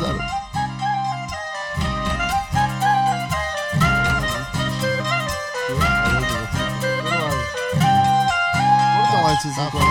[0.00, 0.40] بذارم
[9.42, 9.89] چیزی کنم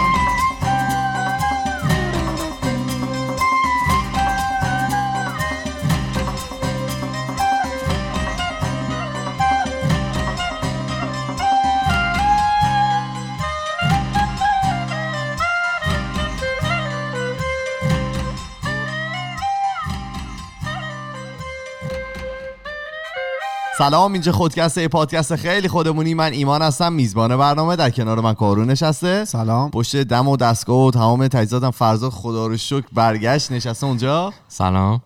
[23.79, 26.13] سلام اینجا خودکسته پادکست خیلی خودمونی.
[26.13, 29.25] من ایمان هستم میزبان برنامه در کنار من کارون نشسته.
[29.25, 29.71] سلام.
[29.71, 34.33] پشت دم و دستگاه و تمام تجهیزاتم فرزاد خدا رو شکر برگشت نشسته اونجا.
[34.47, 35.01] سلام.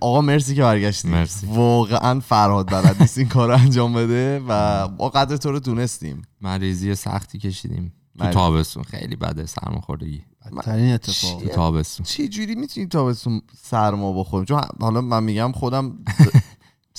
[0.00, 1.08] آقا مرسی که برگشتی.
[1.08, 1.46] مرسی.
[1.46, 6.22] واقعا فرهاد بلد نیست این کار رو انجام بده و ما قدر تو رو دونستیم.
[6.40, 7.92] مریضی سختی کشیدیم.
[8.18, 8.34] تو مریض.
[8.34, 8.82] تابستون.
[8.82, 10.22] خیلی بده سرماخوردگی.
[10.56, 11.42] بدترین اتفاق.
[11.42, 12.06] تو تابستون.
[12.06, 15.92] چه جوری می‌تونیم تابستون سرما بخوریم؟ چون حالا من میگم خودم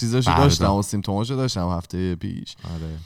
[0.01, 0.43] چیزاشو فردا.
[0.43, 2.55] داشتم و سیمتوماشو داشتم هفته پیش.
[2.73, 2.97] آره.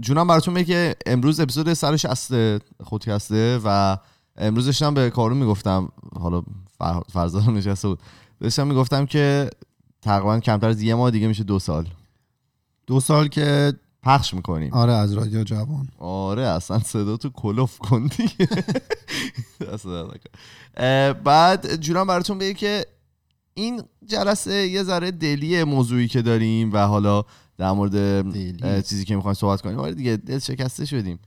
[0.00, 2.32] جونم براتون میگه که امروز اپیزود 160
[2.84, 3.96] خودکسته و
[4.36, 5.88] امروز داشتم به کارون می‌گفتم.
[6.20, 6.42] حالا
[6.78, 7.98] فر- فرزاد هم نشسته بود.
[8.40, 9.50] داشتم می‌گفتم که
[10.02, 11.86] تقریبا کمتر از یه ماه دیگه میشه دو سال.
[12.86, 13.72] دو سال که
[14.02, 14.72] پخش می‌کنیم.
[14.72, 15.88] آره از رادیو جوان.
[15.98, 18.48] آره اصلا صدا تو کلوف کن دیگه.
[21.24, 22.86] بعد جونم براتون بگه که
[23.60, 27.24] این جلسه یه ذره دلی موضوعی که داریم و حالا
[27.58, 28.82] در مورد دلی.
[28.82, 29.78] چیزی که می‌خوایم صحبت کنیم.
[29.78, 31.18] آره دیگه دل شکسته شدیم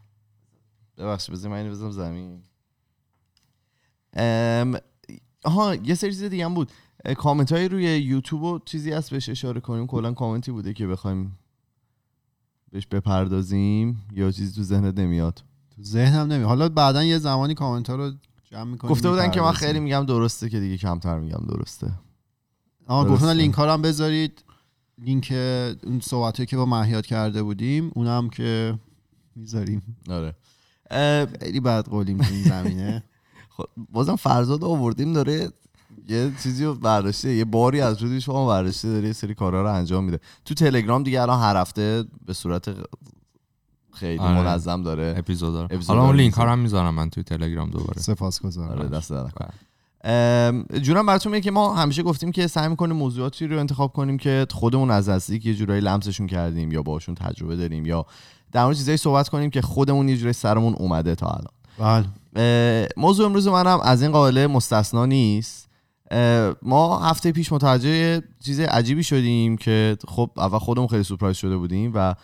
[0.98, 2.42] ببخشید بذار من اینو بزنم زمین.
[4.14, 4.78] ام،
[5.44, 6.72] آها یه سری چیز دیگه هم بود.
[7.18, 9.88] کامنت های روی یوتیوب و چیزی هست بهش اشاره کنیم.
[9.88, 11.38] کلا کامنتی بوده که بخوایم
[12.72, 15.44] بهش بپردازیم یا چیزی تو ذهنت نمیاد؟
[15.76, 18.12] تو ذهنم نمی حالا بعدا یه زمانی کامنت ها رو
[18.52, 21.92] جمع می‌کنیم گفته بودن که من خیلی میگم درسته که دیگه کمتر میگم درسته.
[22.88, 23.16] آها درسته.
[23.26, 24.44] گفتن لینک ها رو هم بذارید.
[24.98, 25.34] لینک
[25.84, 28.80] اون صحبت که با مهیاد کرده بودیم اونم که
[29.36, 29.98] می‌ذاریم.
[30.10, 30.36] آره.
[31.40, 33.04] خیلی بد قولیم تو این زمینه.
[33.58, 35.50] خب بازم فرزاد آوردیم داره
[36.10, 39.74] یه چیزی رو برداشته یه باری از روی شما برداشته داره یه سری کارا رو
[39.74, 40.20] انجام میده.
[40.46, 42.70] تو تلگرام دیگه الان هر هفته به صورت
[43.92, 44.42] خیلی آره.
[44.42, 45.80] منظم داره اپیزود داره.
[45.88, 48.02] حالا اون لینک ها هم می‌ذارم من توی تلگرام دوباره.
[48.02, 49.48] سپاسگزارم آره دست نکنه.
[49.48, 49.54] ام،
[50.82, 54.48] جونم براتون میگه که ما همیشه گفتیم که سعی می‌کنیم موضوعاتی رو انتخاب کنیم که
[54.52, 58.06] خودمون از نزدیک یه جورایی لمسشون کردیم یا باشون تجربه داریم یا
[58.52, 62.06] در مورد چیزایی صحبت کنیم که خودمون یه جورایی سرمون اومده تا الان.
[62.36, 62.88] بله.
[62.98, 65.70] موضوع امروز منم از این قابل مستثنا نیست.
[66.62, 71.92] ما هفته پیش متوجه چیز عجیبی شدیم که خب اول خودمون خیلی سورپرایز شده بودیم
[71.96, 72.16] و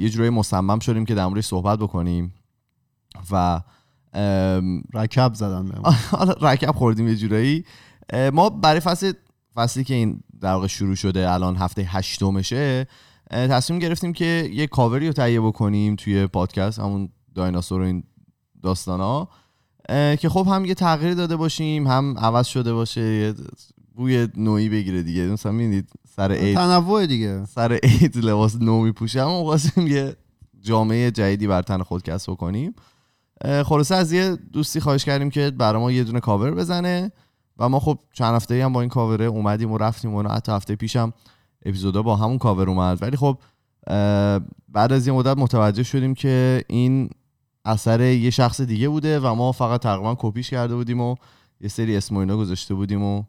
[0.00, 2.34] یه جورایی مصمم شدیم که در موردش صحبت بکنیم
[3.30, 3.60] و
[4.94, 5.70] رکب زدن
[6.10, 7.64] حالا رکب خوردیم یه جورایی.
[8.32, 9.12] ما برای فصل
[9.54, 12.86] فصلی که این در واقع شروع شده الان هفته هشتمشه
[13.30, 18.02] تصمیم گرفتیم که یه کاوری رو تهیه بکنیم توی پادکست همون دایناسور و این
[18.62, 19.28] داستان ها
[20.16, 23.34] که خب هم یه تغییر داده باشیم هم عوض شده باشه یه
[23.94, 25.22] بوی نوعی بگیره دیگه.
[25.22, 26.56] مثلا می‌دید سر عید.
[26.56, 27.44] تنوع دیگه.
[27.44, 30.16] سر عید لباس نو میپوشم و یه
[30.60, 32.76] جامعه جدیدی بر تن خود کسب کنیم اه،
[33.42, 37.12] خلاصه از یه دوستی خواهش کردیم که برای ما یه دونه کاور بزنه.
[37.58, 40.76] و ما خب چند هفته هم با این کاوره اومدیم و رفتیم و حتی هفته
[40.76, 41.12] پیشم
[41.64, 43.02] اپیزودا با همون کاور اومد.
[43.02, 43.38] ولی خب
[44.68, 47.10] بعد از یه مدت متوجه شدیم که این
[47.64, 51.14] اثر یه شخص دیگه بوده و ما فقط تقریبا کپیش کرده بودیم و
[51.60, 53.22] یه سری اسم اینا گذاشته بودیم و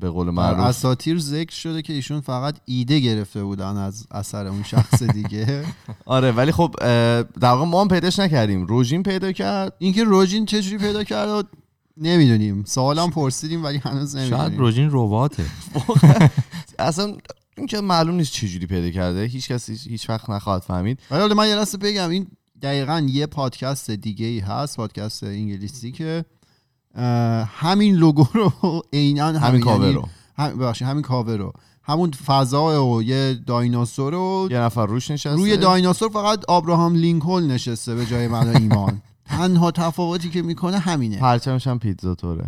[0.00, 0.60] به قول معروف.
[0.60, 5.64] اساتیر ذکر شده که ایشون فقط ایده گرفته بودن از اثر اون شخص دیگه.
[6.04, 8.66] آره ولی خب در واقع ما هم پیداش نکردیم.
[8.66, 9.72] روژین پیدا کرد.
[9.78, 11.46] اینکه روژین چجوری پیدا کرد
[11.96, 12.64] نمی‌دونیم.
[12.64, 15.44] سوالم پرسیدیم ولی هنوز شاید نمی‌دونیم روژین رباته.
[16.78, 17.16] اصلا
[17.56, 19.24] اینکه معلوم نیست چجوری پیدا کرده.
[19.24, 21.00] هیچ کسی هیچ وقت نخواهد فهمید.
[21.10, 22.10] ولی من یه بگم.
[22.10, 22.26] این
[22.62, 26.24] دقیقا یه پادکست دیگه ای هست پادکست انگلیسی که
[27.46, 28.52] همین لوگو رو
[28.92, 30.08] عینا همین, همین کاور یعنی رو.
[30.38, 31.52] هم ببخشید همین کاور رو.
[31.82, 35.36] همون فضا و یه دایناسور و یه نفر روش نشسته.
[35.36, 39.02] روی دایناسور فقط آبراهام لینکلن نشسته به جای من و ایمان.
[39.30, 41.18] تنها تفاوتی که می‌کنه همینه.
[41.18, 42.44] پرچمش هم پیتزا توره.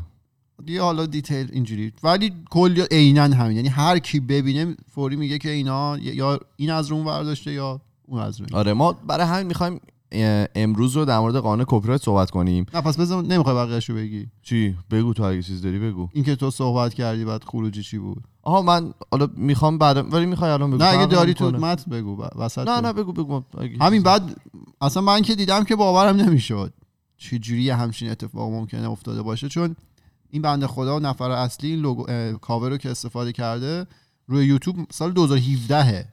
[0.64, 1.92] دیگه حالا detail اینجوری.
[2.02, 3.56] ولی کل عینا همین.
[3.56, 7.80] یعنی هر کی ببینه فوری میگه که اینا یا این از رو اون برداشته یا
[8.08, 8.58] اون از رو این.
[8.58, 9.80] آره ما برای همین می‌خوایم
[10.54, 12.66] امروز رو در مورد قانون کپی صحبت کنیم.
[12.74, 14.26] نه پس بذار نمی‌خوای بقیه‌شو بگی.
[14.42, 16.08] چی؟ بگو تو اگه چیز داری بگو.
[16.12, 20.50] اینکه تو صحبت کردی بعد خروجی چی بود؟ آها من حالا می‌خوام بعد ولی می‌خوای
[20.50, 20.82] الان بگو.
[20.82, 21.50] نه اگه داری تو.
[21.50, 22.80] متن بگو وسط نه.
[22.80, 23.42] نه بگو بگو.
[23.80, 24.40] همین بعد
[24.80, 26.72] اصلا من که دیدم که باورم نمی‌شد
[27.16, 29.48] چجوری یه همچین اتفاق ممکنه افتاده باشه.
[29.48, 29.76] چون
[30.30, 32.06] این بنده خدا نفر اصلی این لوگو
[32.40, 33.86] کاور رو که استفاده کرده
[34.26, 36.08] روی یوتیوب سال 2017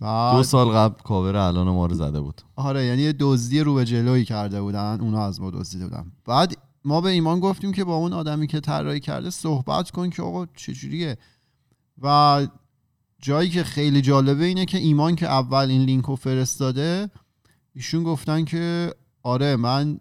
[0.00, 2.42] دو سال قبل کاور الان ما رو زده بود.
[2.56, 6.56] آره یعنی یه دزدی رو به جلویی کرده بودن اونا از ما دزدیده بودن بعد
[6.84, 10.46] ما به ایمان گفتیم که با اون آدمی که طراحی کرده صحبت کن که آقا
[10.46, 11.16] چجوریه
[12.02, 12.46] و
[13.22, 17.10] جایی که خیلی جالبه اینه که ایمان که اول این لینک رو فرستاده
[17.74, 20.00] ایشون گفتن که آره من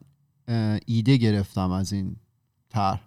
[0.86, 2.16] ایده گرفتم از این
[2.70, 3.02] طرح.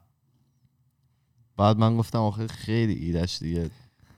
[1.56, 3.70] بعد من گفتم آخه خیلی ایدش دیگه.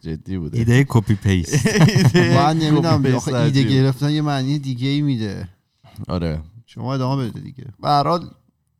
[0.05, 0.59] جدی بوده.
[0.59, 1.67] ایده کپی paste
[2.37, 3.63] من نمی‌دونم آخه ایده.
[3.63, 5.49] گرفتن یه معنی دیگه ای میده.
[6.09, 6.41] آره.
[6.67, 7.65] شما ادامه بده دیگه.
[7.83, 8.31] به هر حال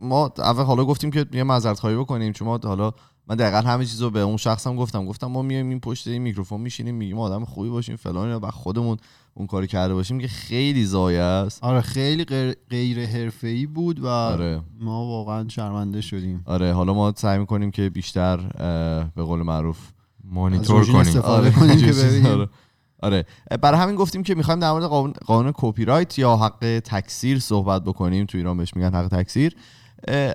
[0.01, 2.33] ما اول حالا گفتیم که یه معذرت خواهی بکنیم.
[2.33, 2.93] چون ما حالا
[3.29, 5.07] من دقیقا همه چیزو به اون شخصم گفتم.
[5.07, 8.53] گفتم ما میایم این پشت این میکروفون میشینیم میگیم آدم خوبی باشیم فلان اینا، بعد
[8.53, 8.97] خودمون
[9.35, 11.65] اون کاری کرده باشیم که خیلی ضایع است.
[11.65, 14.61] آره خیلی غیر, غیر حرفه‌ای بود و آره.
[14.81, 16.43] ما واقعا شرمنده شدیم.
[16.47, 18.37] آره حالا ما سعی می‌کنیم که بیشتر
[19.17, 19.79] به قول معروف
[20.25, 21.21] مانیتور کنیم.
[21.93, 22.27] ببینیم.
[22.27, 22.47] رو.
[23.03, 23.27] آره.
[23.63, 27.85] برای همین گفتیم که می‌خوایم در مورد قانون, قانون کپی رایت یا حق تکثیر صحبت
[27.85, 28.27] بکنیم.
[28.27, 29.57] تو ایران بهش میگن حق تکثیر.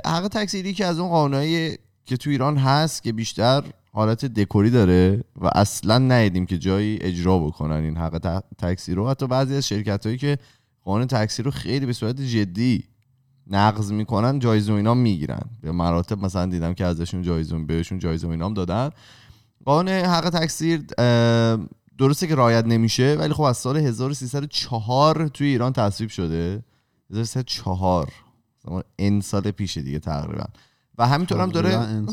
[0.06, 5.24] حق تکثیری که از اون قانونایی که تو ایران هست که بیشتر حالت دکوری داره
[5.42, 9.10] و اصلا ندیدیم که جایی اجرا بکنن این حق تکثیر رو.
[9.10, 10.38] حتی بعضی از شرکت هایی که
[10.84, 12.84] قانون تکثیر رو خیلی به صورت جدی
[13.48, 15.42] نقض می‌کنن جایزه اینا می‌گیرن.
[15.62, 18.90] به مراتب مثلا دیدم که ازشون جایزه بهشون جایزه و اینام دادن.
[19.66, 20.82] قانون حق تکثیر
[21.98, 26.64] درسته که رعایت نمیشه ولی خب از سال 1304 توی ایران تصویب شده.
[27.12, 28.14] 1304
[28.64, 30.46] زمان ان سال پیشه دیگه تقریبا.
[30.98, 32.04] و همینطور هم داره.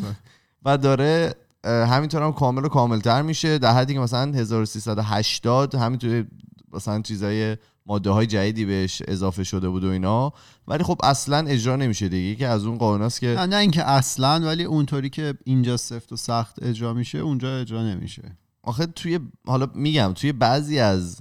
[0.65, 1.35] و داره
[1.65, 3.59] همینطور هم کامل و کاملتر میشه.
[3.59, 6.25] در حدی که مثلا 1380 همین توی
[6.73, 7.57] مثلا چیزای
[7.87, 10.33] ماده های جدیدی بهش اضافه شده بود و اینا.
[10.69, 12.29] ولی خب اصلا اجرا نمیشه دیگه.
[12.29, 16.17] یکی از اون قانوناست که نه, نه اینکه اصلا ولی اونطوری که اینجا سفت و
[16.17, 18.37] سخت اجرا میشه اونجا اجرا نمیشه.
[18.63, 21.21] آخه توی حالا میگم توی بعضی از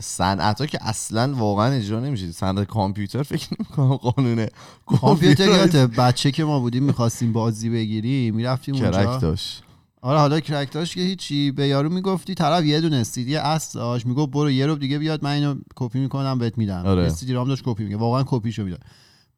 [0.00, 2.32] صنعت ها که اصلا واقعا اجرا نمیشه.
[2.32, 4.48] صنعت کامپیوتر فکر نمی‌کنم قانونه
[4.86, 5.86] کامپیوتر.
[5.86, 9.18] بچه که ما بودیم می‌خواستیم بازی بگیریم می‌رفتیم اونجا.
[9.18, 9.62] داشت.
[10.02, 11.50] آره حالا crack داشت که هیچی.
[11.50, 14.06] به یارو می‌گفتی طرف یه دونه سیدی اصل داشت.
[14.06, 16.86] می‌گفت برو یه رو دیگه بیاد من اینو کپی می‌کنم بهت میدم.
[16.86, 17.08] آره.
[17.08, 18.80] سیدی رام داشت کپی میگه واقعا کپیشو می‌داد.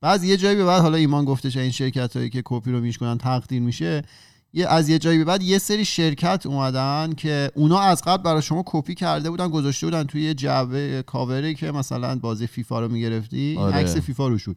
[0.01, 3.19] بعد یه جایی به بعد حالا ایمان گفتش این شرکت هایی که کپی رو میشکنن
[3.19, 4.03] تقدیر میشه.
[4.53, 8.43] یه از یه جایی به بعد یه سری شرکت اومدن که اونا از قبل برای
[8.43, 12.89] شما کپی کرده بودن گذاشته بودن توی یه جعبه کاوری که مثلا بازی فیفا رو
[12.89, 13.57] می‌گرفتی.
[13.59, 13.77] آره.
[13.77, 14.57] عکس فیفا رو شد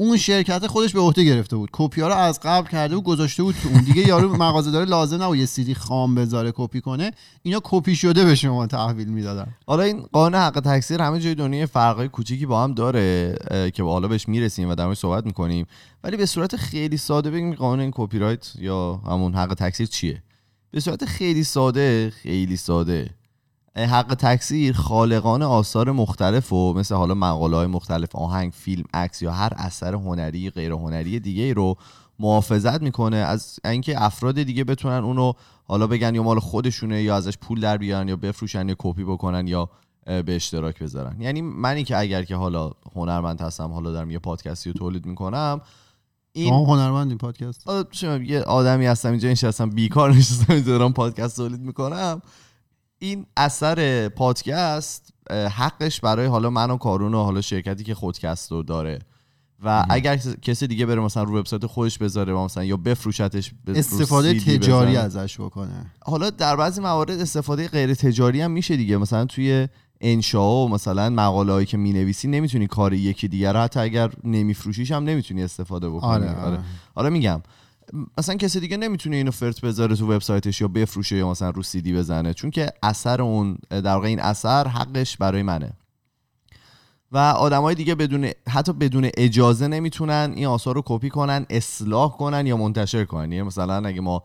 [0.00, 1.70] اون شرکت خودش به عهده گرفته بود.
[1.72, 3.80] کپی ها رو از قبل کرده و گذاشته بود تو اون.
[3.80, 7.10] دیگه یارو مغازه داره لازم نبود یه سیدی خام بذاره کپی کنه.
[7.42, 9.46] اینا کپی شده به شما تحویل می‌دادن.
[9.66, 13.36] حالا این قانون حق تکثیر همه جای دنیا فرقای کوچیکی با هم داره
[13.74, 15.66] که حالا بهش می‌رسیم و در موردش صحبت می‌کنیم.
[16.04, 20.22] ولی به صورت خیلی ساده بگیم قانون این کپی رایت یا همون حق تکثیر چیه؟
[20.70, 23.10] به صورت خیلی ساده خیلی ساده.
[23.76, 29.32] حق تکثیر خالقان آثار مختلف و مثل حالا مقاله های مختلف آهنگ فیلم عکس یا
[29.32, 31.76] هر اثر هنری غیر هنری دیگه رو
[32.18, 35.32] محافظت می‌کنه از اینکه افراد دیگه بتونن اونو
[35.64, 39.46] حالا بگن یا مال خودشونه یا ازش پول در بیارن یا بفروشن یا کپی بکنن
[39.46, 39.70] یا
[40.06, 41.20] به اشتراک بذارن.
[41.20, 45.60] یعنی منی که اگر که حالا هنرمند هستم حالا دارم یه پادکستی رو تولید می‌کنم
[46.32, 51.36] این هنرمند این پادکست؟ شما یه آدمی هستم اینجا نشستم بیکار نشستم اینجا دارم پادکست
[51.36, 52.22] تولید می‌کنم.
[53.02, 58.62] این اثر پادکست حقش برای حالا من و کارون و حالا شرکتی که خودکست رو
[58.62, 58.98] داره.
[59.64, 64.90] و اگر کسی دیگه بره مثلا رو وبسایت خودش بذاره مثلا یا بفروشتش استفاده تجاری
[64.90, 65.04] بزنه.
[65.04, 65.86] ازش بکنه.
[66.02, 68.96] حالا در بعضی موارد استفاده غیر تجاری هم میشه دیگه.
[68.96, 69.68] مثلا توی
[70.00, 74.92] انشا و مثلا مقاله هایی که می‌نویسی نمی‌تونی کار یکی دیگر رو حتی اگر نمیفروشیش
[74.92, 76.10] هم نمی‌تونی استفاده بکنی.
[76.10, 76.58] آره, آره.
[76.94, 77.42] حالا میگم.
[78.18, 81.92] مثلا کسی دیگه نمی‌تونه اینو فرت بذاره تو وبسایتش یا بفروشه یا مثلا رو سیدی
[81.92, 82.34] بزنه.
[82.34, 85.72] چون که اثر اون در واقع این اثر حقش برای منه.
[87.12, 92.46] و آدمای دیگه بدون حتی بدون اجازه نمی‌تونن این آثار رو کپی کنن اصلاح کنن
[92.46, 93.32] یا منتشر کنن.
[93.32, 94.22] یعنی مثلا اگه ما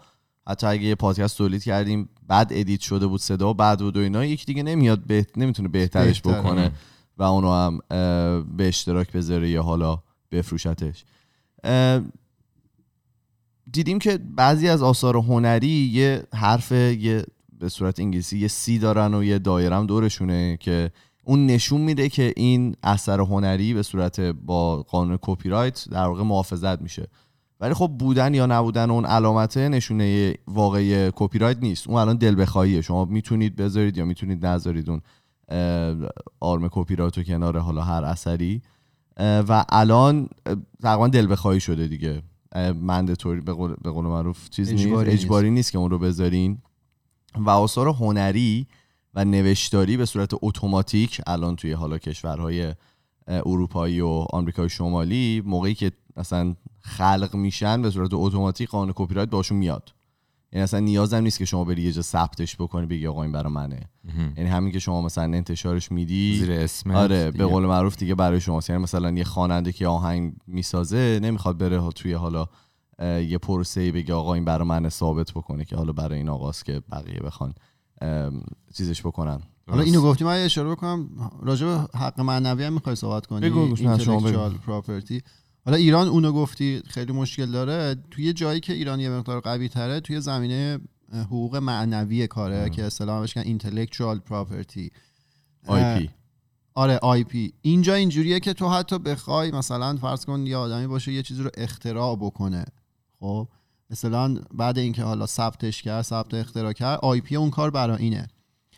[0.48, 4.25] حتی اگه یه پادکست تولید کردیم بعد edit شده بود صدا بعد بود و اینا
[4.25, 5.25] یکی دیگه نمیاد به...
[5.38, 6.41] نمی‌تونه بهترش بهتر.
[6.41, 6.72] بکنه
[7.17, 7.79] و اونو هم
[8.57, 10.00] به اشتراک بذاره یا حالا
[10.31, 11.05] بفروشتش.
[13.72, 17.25] دیدیم که بعضی از آثار هنری یه حرف یه
[17.60, 20.91] به صورت انگلیسی یه C دارن و یه دایره هم دورشونه که
[21.24, 26.24] اون نشون میده که این اثر هنری به صورت با قانون کپی رایت در واقع
[26.24, 27.07] محافظت میشه.
[27.60, 31.88] ولی خب بودن یا نبودن اون علامته نشونه واقعی کپی رایت نیست.
[31.88, 35.01] اون الان دل بخواهیه شما می‌تونید بذارید یا می‌تونید نذارید اون
[36.39, 38.62] آرم کپی رایت رو کنار حالا هر اثری.
[39.19, 40.29] و الان
[40.81, 42.22] تقریبا دل بخواهی شده دیگه.
[42.62, 45.24] mandatory به قول, به قول معروف چیز اجباری نیست.
[45.24, 46.57] اجباری نیست که اون رو بذارین
[47.35, 48.67] و آثار هنری
[49.13, 52.74] و نوشتاری به صورت اتوماتیک الان توی حالا کشورهای
[53.27, 59.29] اروپایی و آمریکای شمالی موقعی که مثلا خلق میشن به صورت اتوماتیک قانون کپی رایت
[59.29, 59.94] باشون میاد
[60.55, 63.53] یعنی اصلا نیازم نیست که شما بری یه جا ثبتش بکنی بگی آقا این برای
[63.53, 63.79] منه.
[64.38, 67.45] یعنی همین که شما مثلا انتشارش میدی زیر اسم آره به.
[67.45, 68.69] قول معروف دیگه برای شماست.
[68.69, 72.45] یعنی مثلا یه خواننده که آهنگ می‌سازه نمی‌خواد بره ها- توی حالا
[73.01, 76.81] یه پروسه بگه آقا این برای من ثابت بکنه که حالا برای این آقاست که
[76.91, 77.53] بقیه بخوان
[78.74, 79.41] چیزش بکنن.
[79.69, 81.09] حالا اینو گفتی من اشاره بکنم.
[81.41, 83.81] راجع به حق معنوی هم می‌خوای صحبت کنی؟ بگو، گوش
[85.65, 87.95] حالا ایران اونو گفتی خیلی مشکل داره.
[88.12, 90.79] توی جایی که ایران یه مقدار قوی تره توی زمینه
[91.13, 94.89] حقوق معنوی کاره که اصطلاحا بهش میگن intellectual property.
[95.67, 96.10] IP.
[96.74, 97.53] آره IP.
[97.62, 101.50] اینجا اینجوریه که تو حتی بخوای مثلا فرض کن یه آدمی باشه یه چیزی رو
[101.57, 102.65] اختراع بکنه.
[103.19, 103.48] خب؟
[103.89, 108.27] مثلا بعد اینکه حالا ثبتش کرد ثبت اختراع کرد IP اون کار برای اینه.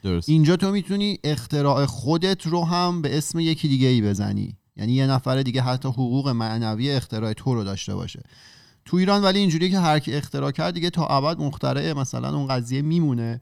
[0.03, 0.29] درست.
[0.29, 4.56] اینجا تو می‌تونی اختراع خودت رو هم به اسم یکی دیگه ای بزنی.
[4.77, 8.23] یعنی یه نفر دیگه حتی حقوق معنوی اختراع تو رو داشته باشه.
[8.85, 12.47] تو ایران ولی اینجوریه که هر کی اختراع کرد دیگه تا ابد مخترع مثلا اون
[12.47, 13.41] قضیه میمونه.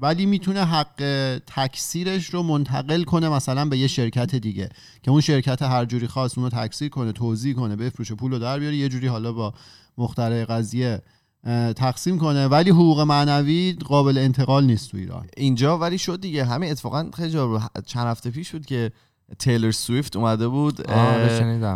[0.00, 1.02] ولی می‌تونه حق
[1.46, 4.68] تکثیرش رو منتقل کنه مثلا به یه شرکت دیگه
[5.02, 8.58] که اون شرکت هر جوری خواست اونو تکثیر کنه توضیح کنه بفروشه پول رو در
[8.58, 9.54] بیاره یه جوری حالا با
[9.98, 11.02] مخترع قضیه
[11.76, 12.46] تقسیم کنه.
[12.46, 15.26] ولی حقوق معنوی قابل انتقال نیست تو ایران.
[15.36, 16.44] اینجا ولی شد دیگه.
[16.44, 18.92] همین اتفاقا خیلی رو- چند هفته پیش بود که
[19.38, 20.82] تیلر سویفت اومده بود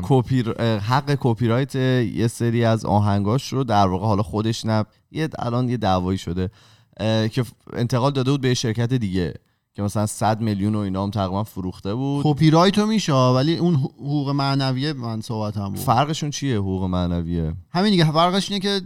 [0.03, 5.29] کپی حق کپی رایت یه سری از آهنگاش رو در واقع حالا خودش نه یه
[5.39, 6.51] الان یه دعوایی شده
[7.29, 9.35] که انتقال داده بود به یه شرکت دیگه
[9.75, 12.25] که مثلا 100 میلیون و اینا هم تقریبا فروخته بود.
[12.25, 15.79] کپی رایت رو میشه ولی اون حقوق معنویه من صحبت هم بود.
[15.79, 18.81] فرقشون چیه حقوق معنویه؟ همین دیگه فرقش اینه که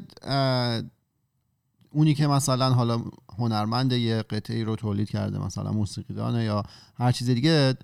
[1.92, 3.02] اونی که مثلا حالا
[3.38, 6.62] هنرمند یه قطعه‌ای رو تولید کرده مثلا موسیقیدانه یا
[6.94, 7.74] هر چیز دیگه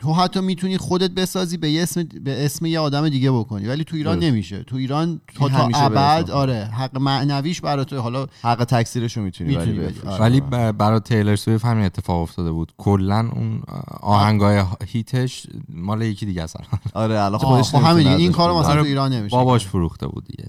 [0.00, 3.96] تو حتی می‌تونی خودت بسازی به اسم به اسم یه آدم دیگه بکنی ولی تو
[3.96, 4.26] ایران درست.
[4.26, 6.30] نمیشه تو ایران تا تا ابد.
[6.30, 10.12] آره حق معنویش برای تو حالا حق تکثیرش رو می‌تونی ولی می‌تونی.
[10.12, 10.22] آره.
[10.22, 13.62] ولی ب- برای تیلر سویف همین اتفاق افتاده بود کلا اون
[14.00, 16.56] آهنگای هیتش مال یکی دیگه است
[16.94, 18.06] آره الان خودش خب همین.
[18.08, 18.58] این کارو.
[18.58, 20.48] مثلا آره، تو ایران نمیشه باباش فروخته بود دیگه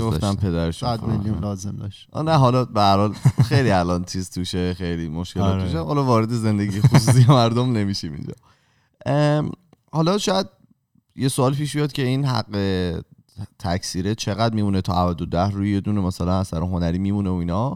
[0.00, 3.12] گفتم 100 میلیون لازم داشت نه حالا به هر حال
[3.48, 5.64] خیلی الان چیز توشه خیلی مشکلات آره.
[5.64, 8.32] توشه حالا وارد زندگی خصوصی مردم نمیشیم اینجا
[9.92, 10.46] حالا شاید
[11.16, 13.02] یه سوال پیش بیاد که این حق
[13.58, 17.74] تکثیره چقدر میمونه تا عبد و ده روی دونه مثلا اثر هنری میمونه و اینا؟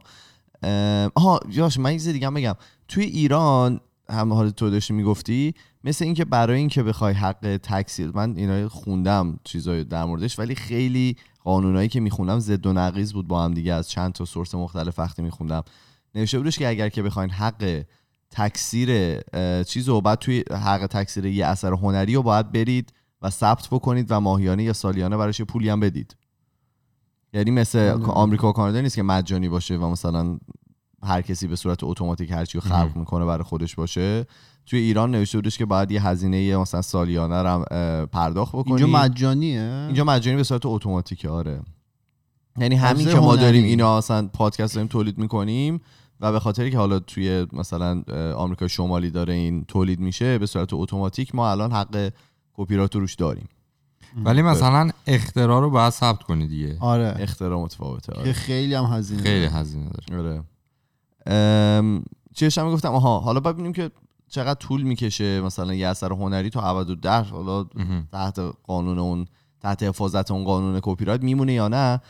[1.14, 2.54] آها یاش من یه دیگه بگم.
[2.88, 3.80] توی ایران
[4.10, 5.54] هم حالا تو داشتی می‌گفتی
[5.84, 11.16] مثل اینکه برای اینکه بخوای حق تکثیر من اینا خوندم چیزای در موردش ولی خیلی
[11.44, 14.98] قانونایی که میخوندم زد و نقیض بود با هم دیگه از چند تا سورس مختلف
[14.98, 15.62] وقتی میخوندم.
[16.14, 17.84] نوشته بودش که اگر که بخواین حق
[18.38, 19.20] تکثیر
[19.62, 22.92] چیز رو بعد توی حق تکثیر یه اثر هنری رو باید برید
[23.22, 26.16] و ثبت بکنید و ماهیانه یا سالیانه براش پولی هم بدید.
[27.32, 28.06] یعنی مثل بله.
[28.06, 30.38] آمریکا و کانادا نیست که مجانی باشه و مثلا
[31.02, 34.26] هر کسی به صورت اتوماتیک هر چی رو خلق می‌کنه برای خودش باشه.
[34.66, 37.64] توی ایران نوشته بودش که باید یه هزینه مثلا سالیانه رو
[38.06, 38.82] پرداخت بکنی.
[38.82, 41.60] اینجا مجانیه؟ اینجا مجانی به صورت اتوماتیکه آره.
[42.58, 43.36] یعنی همین که ما.
[43.36, 45.80] داریم اینا اصلا پادکست داریم تولید می‌کنیم
[46.20, 48.02] و به خاطری که حالا توی مثلا
[48.36, 52.12] آمریکا شمالی داره این تولید میشه به صورت اتوماتیک ما الان حق
[52.54, 53.48] کپی رایت رو روش داریم
[54.24, 58.32] ولی مثلا اختراع رو باید ثبت کنی دیگه آره اختراع متفاوته که آره.
[58.32, 59.46] خیلی هم هزینه خیلی.
[59.46, 60.42] هزینه داره آره.
[61.26, 63.90] ام، چیش هم گفتم آها حالا ببینیم که
[64.28, 68.08] چقدر طول می‌کشه مثلا یه اثر هنری تا 70 حالا مهم.
[68.12, 69.26] تحت قانون اون
[69.60, 72.00] تحت حفاظت اون قانون کپی رایت میمونه یا نه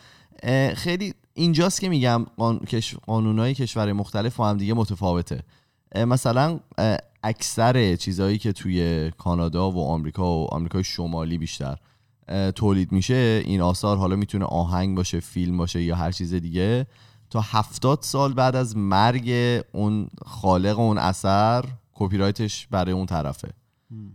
[0.75, 2.25] خیلی اینجاست که میگم.
[3.07, 5.43] قانونهای کشور مختلف با هم دیگه متفاوته.
[5.95, 6.59] مثلا
[7.23, 11.77] اکثر چیزهایی که توی کانادا و آمریکا و آمریکای شمالی بیشتر
[12.55, 16.87] تولید میشه این آثار حالا می‌تونه آهنگ باشه فیلم باشه یا هر چیز دیگه.
[17.29, 19.31] تا هفتاد سال بعد از مرگ
[19.71, 23.49] اون خالق اون اثر کپی رایتش برای اون طرفه.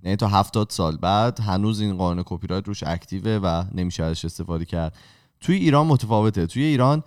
[0.02, 4.02] یعنی تا هفتاد سال بعد هنوز این قانون کپی رایت روش active ه و نمیشه
[4.02, 4.96] ازش استفاده کرد.
[5.44, 6.46] توی ایران متفاوته.
[6.46, 7.02] توی ایران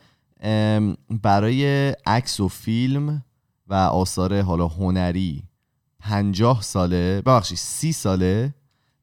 [1.24, 3.24] برای عکس و فیلم
[3.68, 5.44] و آثار حالا هنری
[6.00, 8.54] پنجاه ساله ببخشید سی ساله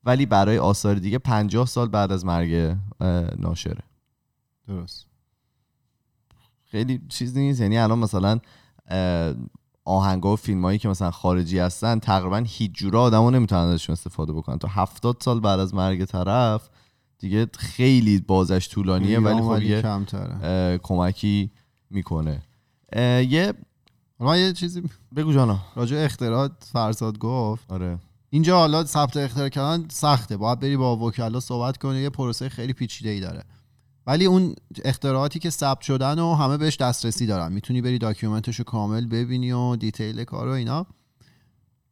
[0.04, 2.76] ولی برای آثار دیگه پنجاه سال بعد از مرگ
[3.38, 3.82] ناشره
[4.68, 5.06] درست.
[6.64, 7.60] خیلی چیز نیست.
[7.60, 8.38] یعنی الان مثلا
[9.84, 14.32] آهنگا و فیلم هایی که مثلا خارجی هستن تقریبا هیچ جوره آدمو نمی‌تونن ازشون استفاده
[14.32, 14.58] بکنن.
[14.58, 16.68] تا هفتاد سال بعد از مرگ طرف
[17.24, 21.50] دیگه خیلی بازش طولانیه ولی خب یه کمکی
[21.90, 22.42] می‌کنه.
[22.96, 23.52] یه
[24.18, 24.82] حالا من یه چیزی
[25.16, 25.60] بگو جانا.
[25.76, 27.72] راجع اختراع فرزاد گفت.
[27.72, 27.98] آره.
[28.30, 30.36] اینجا حالا ثبت اختراع کردن سخته.
[30.36, 33.44] باید بری با وکلا صحبت کنی یه پروسه خیلی پیچیده ای داره.
[34.06, 34.54] ولی اون
[34.84, 37.52] اختراعاتی که ثبت شدن و همه بهش دسترسی دارن.
[37.52, 40.86] می‌تونی بری document ش رو کامل ببینی و detail کار و اینا.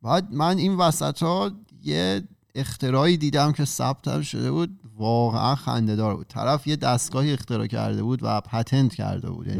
[0.03, 1.51] بعد من این وسط ها
[1.83, 2.23] یه
[2.55, 4.81] اختراعی دیدم که ثبت شده بود.
[4.97, 6.27] واقعا خنده‌دار بود.
[6.27, 9.47] طرف یه دستگاهی اختراع کرده بود و patent کرده بود.
[9.47, 9.59] یعنی.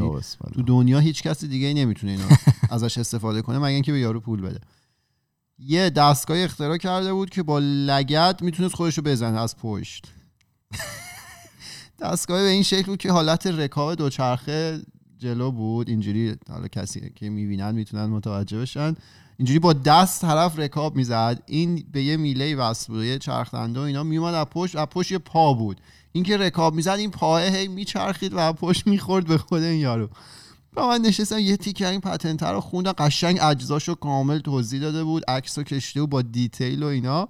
[0.55, 2.25] تو دنیا هیچ کسی دیگه نمی‌تونه اینو
[2.71, 4.61] ازش استفاده کنه مگه اینکه به یارو پول بده.
[5.59, 10.07] یه دستگاه اختراع کرده بود که با لگد می‌تونست خودش رو بزنه از پشت.
[12.01, 14.83] دستگاه به این شکل بود که حالت رکاب دوچرخه
[15.19, 15.89] جلو بود.
[15.89, 18.95] اینجوری حالا کسی که می‌بینن می‌تونن متوجه بشن.
[19.37, 21.43] اینجوری با دست طرف رکاب می‌زد.
[21.47, 25.19] این به یه میله وصل بود یه چرخ اینا میومد از پشت از پشت یه
[25.19, 25.81] پا بود.
[26.13, 29.81] این که رکاب می‌زد این پاه هی میچرخید و از پشت می‌خورد به خود این
[29.81, 30.09] یارو.
[30.77, 32.93] و من نشستم یه تیکه این پتنت رو خوندم.
[32.93, 37.29] قشنگ اجزاشو کامل توضیح داده بود عکس و کشته و با دیتیل و اینا.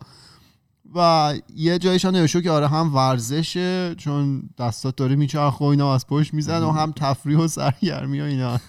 [0.94, 5.94] و یه جایش هم نوشته که آره هم ورزشه چون دستات داره میچرخ و اینا
[5.94, 8.60] از پشت میزن و هم تفریح و سرگرمی و اینا.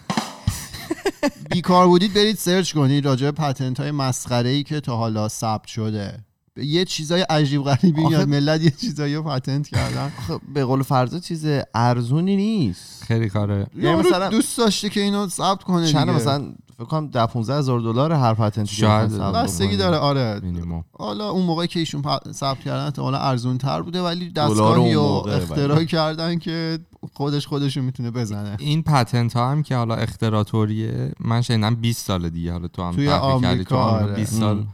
[1.52, 5.68] بیکار بودید برید سرچ کنید راجع به پتنت های مسخره ای که تا حالا ثبت
[5.68, 6.20] شده
[6.58, 10.84] یه چیزای عجیب غریبی آخه- میاد ملت یه چیزایی رو پتنت کردن خب به قول
[10.84, 15.88] فرضا چیز ارزونی نیست خیلی کاره یعنی یارو مثلا- دوست داشته که اینو ثبت کنه
[15.92, 16.16] چند دیگه.
[16.18, 19.12] مثلا فکر کنم 10 15 هزار دلار هر پتنتی که شاید.
[19.12, 19.78] بستگی.
[19.78, 24.32] داره آره مینیمم حالا اون موقع که ایشون ثبت کردن احتمالا ارزون تر بوده ولی
[24.38, 25.86] اون رو موقع، اختراع بله.
[25.86, 26.80] کردن که
[27.14, 31.76] خودش خودش رو می‌تونه بزنه این patent ها هم که حالا اختراع طوریه من شنیدم
[31.76, 34.14] 20 سال دیگه حالا تو هم توی آمریکا، تو آمریکا آره.
[34.16, 34.66] 20 سال.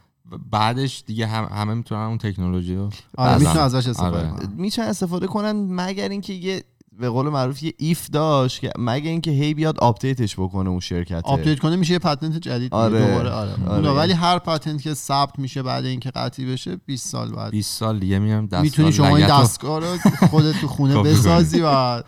[0.52, 3.46] بعدش دیگه هم همه می‌تونن اون تکنولوژی رو آره بزن.
[3.46, 4.30] می‌تونه ازش استفاده آره.
[4.30, 6.64] کنه می‌تونن استفاده کنن مگر اینکه یه
[7.00, 10.80] به قول معروف یه if داشت که مگر اینکه هی بیاد update ش بکنه اون
[10.80, 12.74] شرکت update کنه میشه یه پتنت جدید.
[12.74, 13.00] آره.
[13.00, 13.52] دوباره آره.
[13.68, 13.90] آره.
[13.90, 18.00] ولی هر پتنت که ثبت میشه بعد اینکه قطعی بشه 20 سال بعد 20 سال
[18.00, 19.98] دیگه میام دست می‌تونی شما این دستگاه رو
[20.30, 22.04] خودت تو خونه بسازی و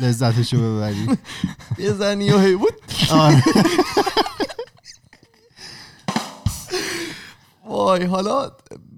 [0.00, 1.08] لذتشو ببری
[1.78, 2.72] بزنی و هی بود
[3.10, 3.42] آره.
[7.68, 8.50] وای حالا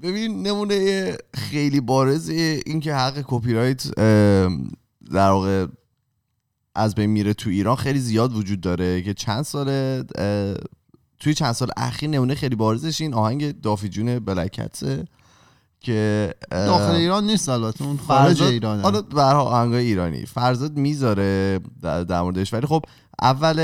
[0.02, 3.86] ببین نمونه خیلی بارز اینکه حق کپی رایت
[5.12, 5.66] در واقع
[6.74, 10.54] از بین میره تو ایران خیلی زیاد وجود داره که چند ساله اه،
[11.20, 15.04] توی چند سال اخیر نمونه خیلی بارزش این آهنگ دافی جون بلکتسه
[15.80, 18.82] که داخل ایران نیست البته اون خارج ایرانه.
[18.82, 20.26] حالا برها آهنگای ایرانی.
[20.26, 22.52] فرزاد می‌ذاره در, موردش.
[22.54, 22.84] ولی خب
[23.22, 23.58] اول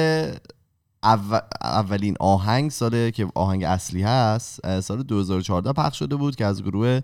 [1.02, 6.62] اول- اولین آهنگ سال که آهنگ اصلی هست سال 2014 پخش شده بود که از
[6.62, 7.00] گروه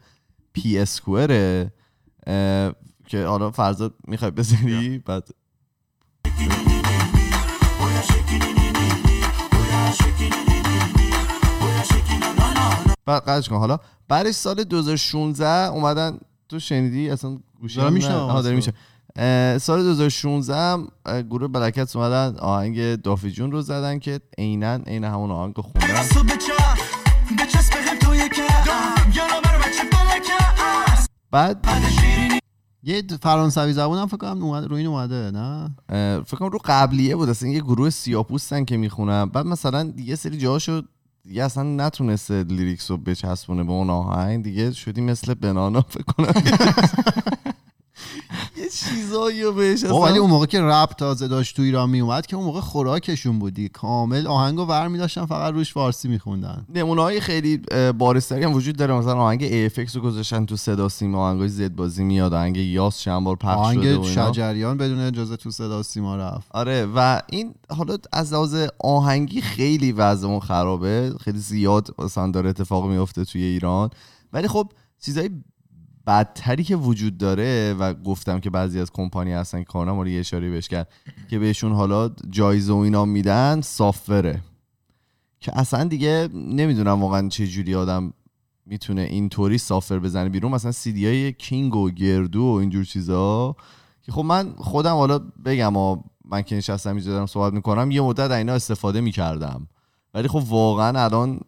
[0.52, 1.72] پی اسکوئره
[2.26, 2.72] اه،
[3.06, 5.28] که حالا فرزاد می‌خوای بزنی بعد
[13.06, 13.56] بعد قدش کن.
[13.56, 17.80] حالا بعدش سال 2016 اومدن تو شنیدی؟ اصلا گوشی.
[17.90, 18.72] میشه
[19.16, 24.74] اه، سال 2016 هم اه، گروه بلکت اومدن آهنگ دافی جون رو زدن که عینا
[24.74, 25.86] عین همون آهنگ رو خوندن.
[31.30, 31.66] بعد
[32.86, 35.74] یه فرانسوی زبون هم فکر کنم اومد رو این اومده نه؟
[36.22, 39.24] فکر کنم رو قبلیه بود اصلا یه گروه سیاپوستن که می‌خونن.
[39.24, 40.82] بعد مثلا یه سری جاهاشو
[41.24, 44.44] دیگه اصلا نتونسته لیریکس رو بچسبونه به اون آهنگ.
[44.44, 46.32] دیگه شدی مثل بنانا فکر کنم.
[48.56, 52.26] یه چیزایی رو بهش ولی اون موقع که رپ تازه داشت تو ایران می اومد
[52.26, 53.68] که اون موقع خوراکشون بودی.
[53.68, 56.66] کامل آهنگو ور می داشتن فقط روش فارسی میخوندن.
[56.74, 57.60] نمونه های خیلی
[57.98, 58.94] بارستری هم وجود داره.
[58.94, 61.28] مثلا آهنگ ایفکس رو گذاشتن تو صدا سیما.
[61.28, 64.04] آهنگای زد بازی میاد آهنگ یاس چند بار پخش آهنگ.
[64.04, 66.46] شجریان بدون اجازه تو صدا سیما رفت.
[66.50, 71.14] آره و این حالا از لحاظ آهنگی خیلی وضعمون خرابه.
[71.20, 73.90] خیلی زیاد مثلا داره اتفاق میفته توی ایران.
[74.32, 74.68] ولی خب
[75.00, 75.30] چیزای
[76.06, 80.50] بدتری که وجود داره و گفتم که بعضی از کمپانی هستن که کارنامه رو اشاره
[80.50, 80.88] بهش کرد
[81.30, 84.40] که بهشون حالا جایزه و اینا میدن سافره
[85.40, 88.12] که اصلا دیگه نمی‌دونم واقعا چه جوری آدم
[88.66, 90.52] می‌تونه اینطوری سافر بزنه بیرون.
[90.52, 93.56] مثلا سیدی های کینگ و گردو و اینجور چیزا.
[94.02, 98.00] که خب من خودم حالا بگم ها من که نشستم اینجا دارم صحبت می‌کنم یه
[98.00, 99.68] مدت اینا استفاده می‌کردم.
[100.14, 101.40] ولی خب واقعا الان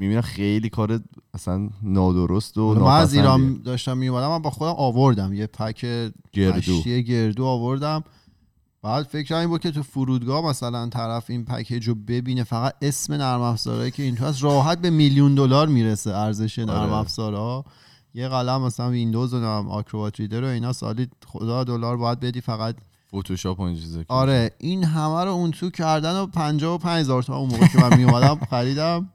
[0.00, 1.00] می‌بینم خیلی کار
[1.34, 3.14] اصلا نادرست و من از.
[3.14, 5.32] ایران داشتم میومدم من با خودم آوردم.
[5.32, 5.80] یه پک
[6.32, 6.82] گردو.
[6.82, 8.04] گردو آوردم.
[8.82, 13.14] بعد فکر این بود که تو فرودگاه مثلا طرف این package رو ببینه فقط اسم
[13.14, 14.44] نرم افزارهایی که این تو هست.
[14.44, 16.92] راحت به میلیون دلار می‌رسه ارزش نرم آره.
[16.92, 17.64] افزارها.
[18.14, 22.76] یه قلم مثلا ویندوز و Acrobat Reader و اینا سالی خدا دلار باید بدی فقط.
[23.16, 27.38] فتوشاپ و این چیزا آره این همه رو اون تو کردن و 55 هزار تومن
[27.38, 29.08] اون موقع که من می اومدم خریدم.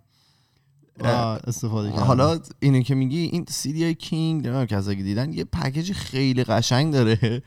[1.03, 2.03] استفاده کردم.
[2.03, 6.43] حالا اینو که میگی این سیدی های کینگ نمی‌دونم کسایی که دیدن یه package خیلی
[6.43, 7.43] قشنگ داره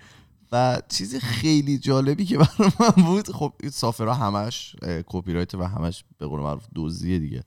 [0.52, 5.64] و چیز خیلی جالبی که برای من بود خب این سافرها همش کپی رایت و
[5.64, 7.42] همش به قول معروف دزدیه دیگه.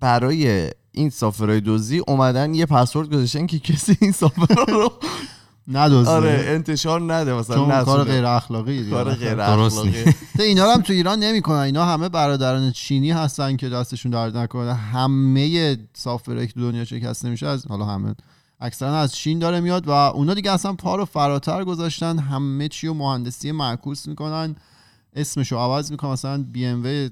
[0.00, 4.92] برای این سافرهای دزدی اومدن یه پسورد گذاشتن که کسی این سافرها رو
[5.68, 6.10] ندزده.
[6.10, 8.04] آره انتشار نده مثلا چون کار.
[8.04, 10.14] غیر اخلاقی کار غیر درست اخلاقی.
[10.38, 11.58] اینا رو هم تو ایران نمی‌کنن.
[11.58, 14.74] اینا همه برادران چینی هستن که دستشون درد نکنه.
[14.74, 18.14] همه سافرهایی که تو دنیا شکسته میشه از حالا همه.
[18.60, 22.18] اکثرا از چین داره میاد و اونا دیگه اصلا پا رو فراتر گذاشتن.
[22.18, 24.56] همه چی و مهندسی معکوس می‌کنن.
[25.16, 26.10] اسمشو عوض می‌کنن.
[26.10, 27.08] مثلا BMW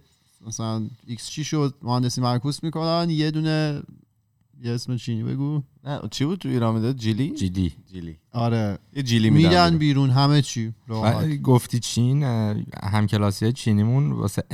[0.46, 3.10] مثلا X6 مهندسی معکوس می‌کنن.
[3.10, 3.82] یه دونه
[4.64, 5.62] یه اسم چینی بگو.
[5.84, 8.16] نه چی بود تو ایران می‌داد؟ جیلی؟ جدی جیلی.
[8.32, 8.78] آره.
[8.96, 10.72] یه جیلی میدن میدن بیرون همه چی.
[11.42, 12.22] گفتی چین
[12.82, 14.44] همکلاسی چینیمون واسه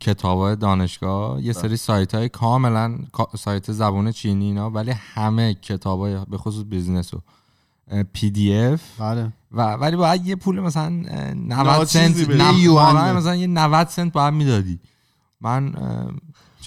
[0.00, 6.00] کتاب دانشگاه یه سری سایت های کاملا کا- سایت زبان چینی اینا ولی همه کتاب
[6.00, 7.20] های به خصوص business و
[8.12, 9.00] PDF.
[9.00, 9.32] بله.
[9.52, 13.16] و ولی باید یه پول مثلا اه، 90 ناچیزی سنت.
[13.16, 14.78] مثلا یه 90 سنت باید می‌دادی.
[15.40, 15.74] من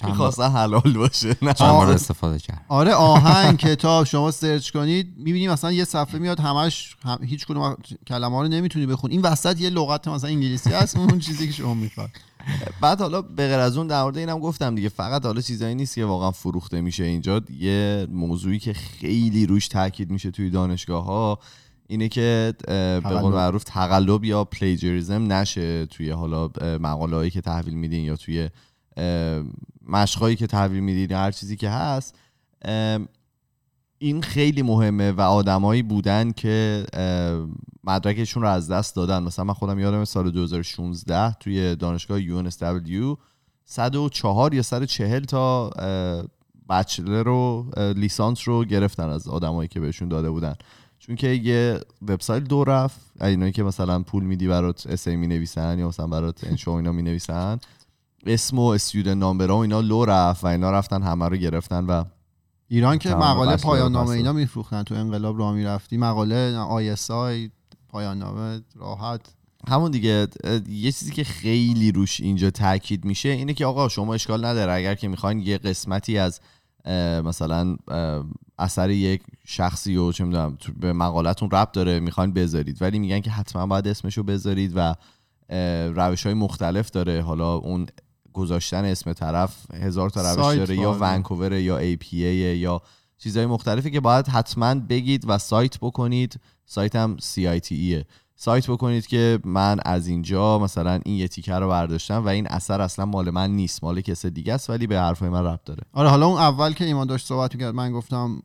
[0.04, 1.90] می‌خواستن حلال باشه نه چند بار.
[1.90, 7.18] استفاده کردم آره آهنگ کتاب شما search کنید می‌بینی مثلا یه صفحه میاد همش هم
[7.22, 11.18] هیچ کدوم کلمه ها رو نمی‌تونی بخون این وسط یه لغت مثلا انگلیسی هست اون
[11.26, 12.10] چیزی که شما می‌خواد
[12.80, 15.94] بعد حالا به غیر از اون در مورد اینم گفتم دیگه فقط حالا چیزایی نیست
[15.94, 21.38] که واقعا فروخته میشه اینجا یه موضوعی که خیلی روش تاکید میشه توی دانشگاه ها
[21.88, 23.20] اینه که به تقلب.
[23.20, 28.50] قول معروف تقلب یا پلیجریزم نشه توی حالا مقاله هایی که تحویل میدین یا توی
[29.88, 32.14] مشقایی که تحویل میدین یا هر چیزی که هست
[33.98, 36.86] این خیلی مهمه و آدمایی بودن که
[37.84, 39.22] مدرکشون رو از دست دادن.
[39.22, 43.16] مثلا من خودم یادم سال 2016 توی دانشگاه UNSW
[43.64, 45.70] 104 یا 140 تا
[46.70, 50.54] بچلر رو لیسانس رو گرفتن از آدمایی که بهشون داده بودن.
[50.98, 55.78] چون که یه وبسایت لو رفت اینایی که مثلا پول میدی برات essay می نویسن
[55.78, 57.58] یا مثلا برات انشا و اینا می نویسن
[58.26, 62.04] اسم و student number و اینا لو رفت و اینا رفتن همه رو گرفتن و
[62.68, 65.96] ایران که مقاله پایان نامه اینا میفروختن تو انقلاب راه می‌رفتی.
[65.96, 67.50] مقاله ISI
[67.88, 69.20] پایان نامه راحت.
[69.68, 70.28] همون دیگه
[70.68, 74.72] یه چیزی که خیلی روش اینجا تاکید میشه اینه که آقا شما اشکال نداره.
[74.72, 76.40] اگر که می‌خواین یه قسمتی از
[77.24, 77.76] مثلا
[78.58, 82.82] اثر یک شخصی و چه می‌دونم تو- به مقالتون ربط داره می‌خواین بذارید.
[82.82, 84.94] ولی میگن که حتما باید اسمشو بذارید و
[85.94, 87.22] روش های مختلف داره.
[87.22, 87.86] حالا اون
[88.32, 90.92] گذاشتن اسم طرف هزار تا روش داره یا.
[91.00, 92.16] ونکوور یا ای پی
[92.56, 92.82] یا
[93.18, 96.40] چیزهای مختلفی که باید حتما بگید و سایت بکنید.
[96.66, 98.04] سایت هم CITE
[98.42, 102.80] سایت بکنید که من از اینجا مثلا این یه تیکه رو برداشتم و این اثر
[102.80, 105.82] اصلا مال من نیست مال کس دیگه است ولی به حرفای من ربط داره.
[105.92, 108.42] آره حالا اون اول که ایمان داشت صحبت می‌کرد من گفتم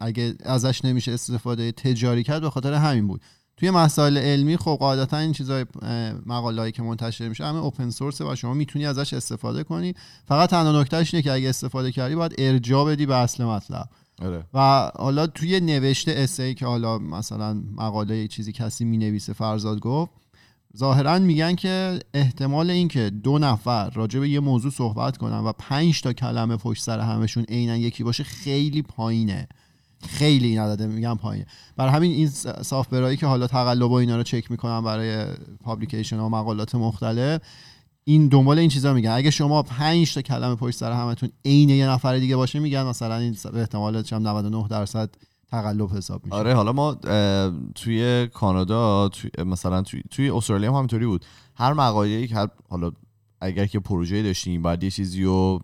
[0.00, 3.20] اگه ازش نمیشه استفاده تجاری کرد به خاطر همین بود.
[3.58, 5.66] توی مسائل علمی خب قاعدتا این چیزای
[6.26, 9.94] مقالهایی که منتشر میشه همه اوپن سورس و شما می‌تونی ازش استفاده کنی.
[10.28, 13.88] فقط تنها نکتهش اینه که اگه استفاده کردی باید ارجاع بدی به اصل مطلب.
[14.22, 14.44] آره.
[14.54, 20.12] و حالا توی نوشته اسه که حالا مثلا مقاله چیزی کسی می‌نویسه فرزاد گفت
[20.76, 26.00] ظاهرا میگن که احتمال اینکه دو نفر راجع به یه موضوع صحبت کنن و پنج
[26.00, 29.48] تا کلمه پشت سر همشون عینا یکی باشه خیلی پایینه.
[30.06, 32.28] خیلی نداده میگم پایینه برای همین این
[32.62, 35.26] سافتورایی که حالا تقلب و اینا رو چک می‌کنن برای
[35.62, 37.42] پابلیکیشن و مقالات مختلف
[38.04, 39.10] این دنبال این چیزا میگن.
[39.10, 43.16] اگه شما 5 تا کلمه پشت سر همتون عین یه نفر دیگه باشه میگن مثلا
[43.16, 45.10] این به احتمال چم 99 درصد
[45.50, 46.36] تقلب حساب میشه.
[46.36, 46.94] آره حالا ما
[47.74, 51.24] توی کانادا توی مثلا توی, توی استرالیا هم همینطوری بود.
[51.54, 52.90] هر مقاله که حالا
[53.40, 55.60] اگر که پروژه داشتین بعد یه چیزی رو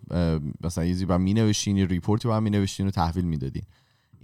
[0.64, 3.62] مثلا یه چیزی باید مینوشتین یه report ی باید مینوشتین و تحویل می‌دادین.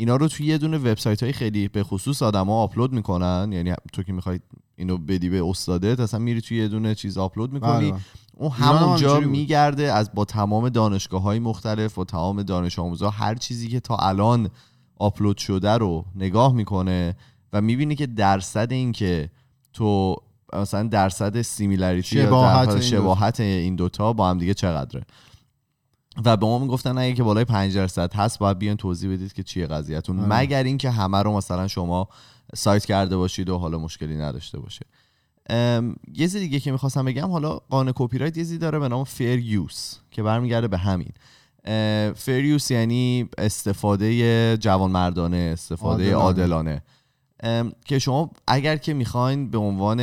[0.01, 4.03] اینا رو توی یه دونه وبسایت های خیلی به خصوص آدما آپلود می‌کنن یعنی تو
[4.03, 4.41] که می‌خوای
[4.77, 8.01] اینو بدی به استادت اصلا میری توی یه دونه چیز آپلود می‌کنی بله.
[8.37, 9.21] اون ایران هم همونجا.
[9.21, 13.97] میگرده از با تمام دانشگاه های مختلف و تمام دانش آموزا هر چیزی که تا
[13.97, 14.51] الان
[14.99, 17.17] آپلود شده رو نگاه می‌کنه
[17.53, 19.31] و می‌بینی که درصد این که
[19.73, 20.17] تو
[20.53, 25.03] مثلا درصد similarity شباهت شباهت این دوتا با هم دیگه چقدره
[26.25, 29.43] و به ما می‌گفتن اگه که بالای 5 درصد هست باید بیان توضیح بدید که
[29.43, 30.29] چیه قضیهتون آره.
[30.29, 32.09] مگر اینکه همه رو مثلا شما
[32.55, 34.87] cite کرده باشید و حالا مشکلی نداشته باشه
[35.51, 39.05] یه چیز دیگه که می‌خواستم بگم حالا قانون کپی رایت یه چیزی داره به نام
[39.05, 41.13] fair use که برمیگرده به همین
[42.15, 46.83] fair use یعنی استفاده جوانمردانه استفاده عادلانه.
[47.85, 49.97] که شما اگر که می‌خواین به عنوان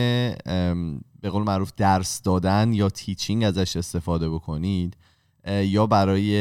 [1.22, 4.98] به قول معروف درس دادن یا teaching ازش استفاده بکنید
[5.48, 6.38] یا برای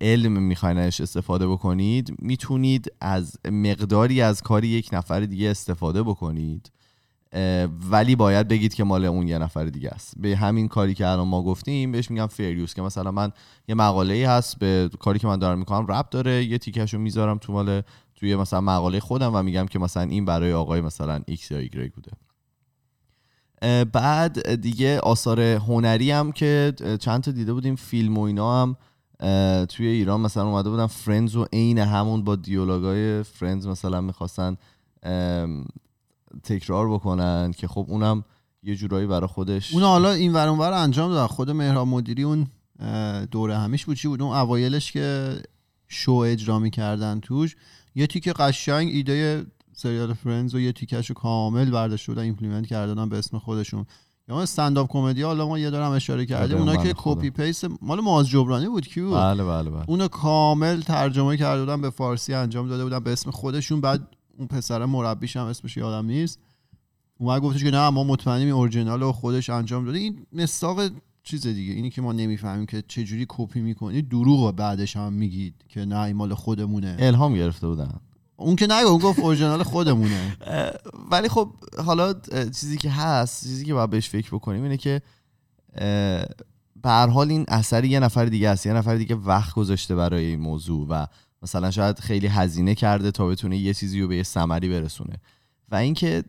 [0.00, 6.72] علم می‌خواین ازش استفاده بکنید می‌تونید از مقداری از کاری یک نفر دیگه استفاده بکنید.
[7.90, 10.14] ولی باید بگید که مال اون یه نفر دیگه است.
[10.16, 13.32] به همین کاری که الان ما گفتیم بهش میگم فریوس که مثلا من
[13.68, 17.00] یه مقاله ای هست به کاری که من دارم می‌کنم رب داره یه تیکش رو
[17.00, 17.82] می‌ذارم تو مال
[18.16, 21.90] توی مثلا مقاله خودم و میگم که مثلا این برای آقای مثلا X یا Y
[21.94, 22.12] بوده.
[23.92, 28.76] بعد دیگه آثار هنری هم که چند تا دیده بودیم فیلم و اینا هم
[29.66, 30.86] توی ایران مثلا اومده بودن.
[30.86, 34.56] فرندز و عین همون با دیالوگای فرندز مثلا می‌خواستن
[36.42, 38.24] تکرار بکنن که خب اونم
[38.62, 41.26] یه جورایی برای خودش اون حالا این ور اونور انجام دادن.
[41.26, 42.46] خود مهراب مدیری اون
[43.30, 43.96] دوره همیش بود.
[43.96, 45.36] چی بود؟ اون اوایلش که
[45.88, 47.56] شو اجرا می‌کردن توش.
[47.94, 53.08] یه تیکه قشنگ ایده سریال فرندز و یه تیکش رو کامل برداشته بودن implement کردن
[53.08, 53.86] به اسم خودشون.
[54.28, 56.56] یا اون استنداپ کمدی حالا ما یه دارم اشاره کردیم.
[56.56, 56.94] آره، اونا که.
[56.96, 58.86] copy paste مال ماز جبرانی بود.
[58.86, 59.84] کی بود؟ بله بله بله.
[59.88, 63.80] اونو کامل ترجمه کرده بودن به فارسی انجام داده بودن به اسم خودشون.
[63.80, 64.08] بعد
[64.38, 66.38] اون پسر مربیش هم اسمش یادم نیست.
[67.18, 69.98] اومد گفتش که نه ما مطمئنیم این اورجینال خودش انجام داده.
[69.98, 70.90] این مصداق
[71.22, 71.72] چیز دیگه.
[71.72, 74.02] اینی که ما نمی‌فهمیم که چه جوری کپی می‌کنی.
[74.02, 76.96] دروغ بعدش هم میگید که نه این مال خودمونه.
[76.98, 78.00] الهام گرفته بودن.
[78.42, 80.36] اون که نگه اون گفت اورجینال خودمونه.
[81.12, 81.52] ولی خب
[81.84, 85.02] حالا چیزی که هست چیزی که باید بهش فکر بکنیم اینه که
[86.82, 88.66] به حال این اثر یه نفر دیگه است.
[88.66, 91.06] یه نفر دیگه وقت گذاشته برای این موضوع و
[91.42, 95.14] مثلا شاید خیلی هزینه کرده تا بتونه یه چیزی رو به یه ثمری برسونه.
[95.68, 96.24] و اینکه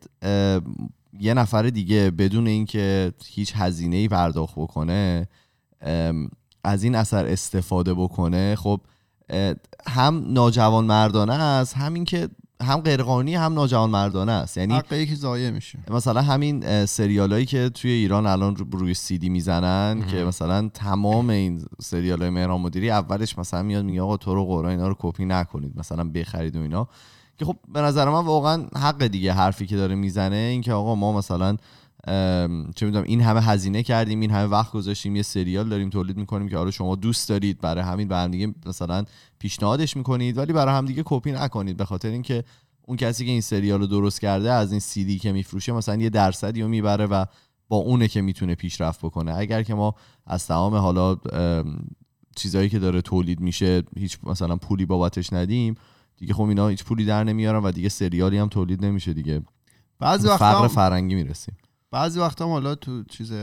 [1.20, 5.28] یه نفر دیگه بدون اینکه هیچ هزینه ای پرداخت بکنه
[6.64, 8.82] از این اثر استفاده بکنه خب
[9.88, 12.30] هم ناجوان مردانه است همین که
[12.62, 14.58] هم غیرقانونی هم ناجوان مردانه است.
[14.58, 15.80] یعنی حق یکی ضایع میشه.
[15.92, 21.30] مثلا همین سریال هایی که توی ایران الان رو- روی سیدی می‌زنن که مثلا تمام
[21.30, 24.96] این سریال های مهران مدیری اولش مثلا میاد میگه آقا تو رو قرآن اینا رو
[25.00, 26.88] کپی نکنید مثلا بخرید و اینا.
[27.38, 30.96] که خب به نظر من واقعا حق دیگه حرفی که داره می‌زنه این که آقا
[30.96, 31.58] ما مثلا
[32.76, 36.50] چه می‌دونم این همه هزینه کردیم این همه وقت گذاشتیم یه سریال داریم تولید می‌کنیم
[36.50, 39.06] که حالا شما دوست دارید برای همین به هم دیگه مثلا
[39.40, 41.78] پیشنهادش می‌کنید ولی برای هم دیگه کپی نکنید.
[41.78, 42.44] به خاطر اینکه
[42.82, 46.10] اون کسی که این سریال رو درست کرده از این سیدی که میفروشه مثلا یه
[46.10, 47.26] درصدی رو می‌بره و
[47.68, 49.38] با اونه که می‌تونه پیشرفت بکنه.
[49.38, 49.96] اگر که ما
[50.28, 51.18] از تمام حالا
[52.36, 55.76] چیزایی که داره تولید میشه هیچ مثلا پولی بابتش ندیم
[56.18, 59.42] دیگه خب اینا هیچ پولی در نمیارن و دیگه سریالی هم تولید نمیشه دیگه.
[60.00, 61.58] بعضی وقتا فقر فرهنگی می‌رسیم.
[61.94, 63.34] بعضی وقتا هم حالا تو چیز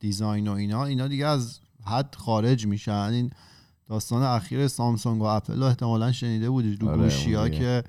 [0.00, 3.30] design و اینا اینا دیگه از حد خارج میشن این
[3.88, 7.48] داستان اخیر سامسونگ و اپل رو احتمالا شنیده بودید رو آره، گوشی ها.
[7.48, 7.84] که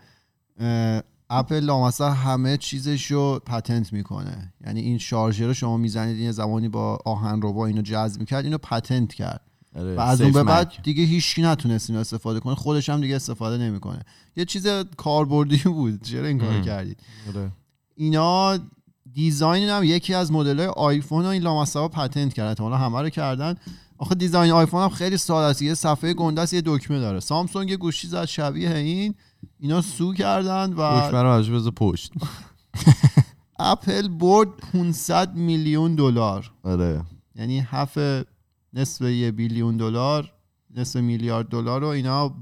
[1.30, 6.70] اپل لامصب همه چیزش رو patent می‌کنه یعنی این شارژر رو شما می‌زنید این زمانی
[6.70, 9.42] با آهن ربا اینو جذب می‌کرد اینو patent کرد
[9.76, 10.74] آره، و از اون به بعد.
[10.84, 14.02] دیگه هیچکی نتونست اینو استفاده کنه خودش هم دیگه استفاده نمی‌کنه
[14.36, 16.62] یه چیز کاربردی بود چرا این کارو.
[16.62, 17.52] کردید آره.
[17.96, 18.58] اینا
[19.18, 23.10] design هم یکی از مدل های آیفون رو این لامصبا patent کردن حالا همه رو
[23.10, 23.56] کردن.
[23.98, 25.62] آخه design آیفون هم خیلی ساده است.
[25.62, 27.20] یه صفحه گنده است یه دکمه داره.
[27.20, 29.16] سامسونگ یه گوشی زد شبیه این.
[29.60, 32.14] اینا sue کردن و دکمه رو بذار پشت.
[33.60, 36.52] اپل برد 500 میلیون دلار.
[36.64, 37.02] آره.
[37.36, 38.28] یعنی هفت
[38.74, 40.34] نصف یه billion دلار
[40.76, 42.36] نصف میلیارد دلار رو اینا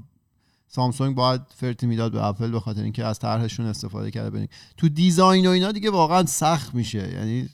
[0.68, 4.88] سامسونگ باید فرتی می‌داد به اپل به خاطر اینکه از طرحشون استفاده کرده ببین تو
[4.88, 7.12] دیزاین و اینا دیگه واقعا سخت میشه.
[7.12, 7.48] یعنی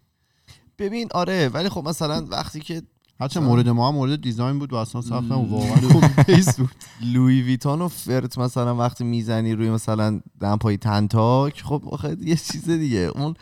[0.79, 2.83] ببین آره ولی خب مثلا وقتی که
[3.20, 6.70] هرچه مورد ما هم مورد دیزاین بود و اصلا سخت نبود واقعا پیست بود.
[7.01, 12.70] لوی ویتان و فرت مثلا وقتی می‌زنی روی مثلا دمپای تنتاک خب آخه یه چیز
[12.70, 12.98] دیگه.
[12.98, 13.35] اون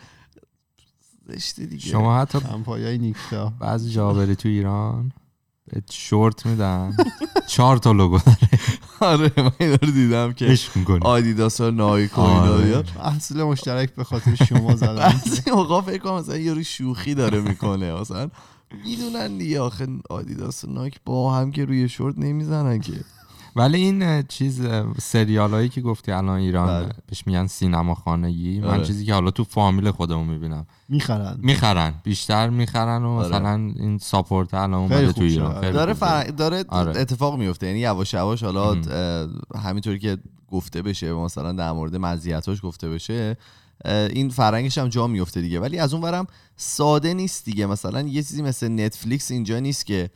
[1.27, 1.85] زشته دیگه.
[1.85, 3.53] شما حتی هم پایای نیکتا.
[3.59, 5.11] بعضی جا بری تو ایران
[5.67, 6.95] به شورت میدن.
[7.47, 8.37] چهار تا لوگو داره.
[9.01, 10.99] آره من اینا رو دیدم که عشق می‌کنی.
[11.01, 12.83] آدیداس و نایک و اینا آره.
[12.97, 14.95] محصول مشترک به خاطر شما زدن.
[15.25, 18.29] بعضی موقع فکر کنم مثلا یه رو شوخی داره می‌کنه مثلا
[18.85, 19.61] می‌دونن دیگه.
[19.61, 22.93] آخه آدیداس و نایک با هم که روی شورت نمی‌زنن که.
[23.55, 24.61] ولی این چیز
[25.01, 26.93] سریال هایی که گفتی الان ایران بله.
[27.07, 28.85] بهش میگن سینما خانگی من آره.
[28.85, 33.27] چیزی که حالا تو فامیل خودمون می‌بینم می‌خرن می‌خرن بیشتر می‌خرن و آره.
[33.27, 35.21] مثلا این ساپورت الان اومده تو.
[35.21, 35.93] ایران خیلی داره.
[35.93, 36.23] فر...
[36.23, 36.99] داره آره.
[36.99, 38.75] اتفاق میفته یعنی یواش یواش حالا
[39.55, 40.17] همینطوری که
[40.51, 43.37] گفته بشه و مثلا در مورد مزیتاش گفته بشه
[43.85, 48.23] این فرهنگش هم جا میفته دیگه ولی از اون ورم ساده نیست دیگه مثلا یه
[48.23, 50.09] چیزی مثل نتفلیکس اینجا نیست که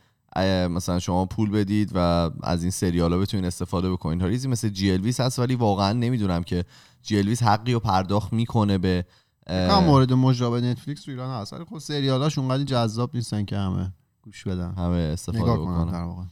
[0.69, 4.19] مثلا شما پول بدید و از این سریال ها بتونید استفاده بکنید.
[4.19, 6.65] تا ریزی مثل GLWiz هست ولی واقعا نمی‌دونم که
[7.03, 9.05] GLWiz حقی رو پرداخت می‌کنه به
[9.47, 13.93] هم مورد مجرا نتفلیکس تو ایران هست ولی خب سریالاش اونقدر جذاب نیستن که همه
[14.21, 14.73] گوش بدن.
[14.77, 16.29] همه استفاده بکنن.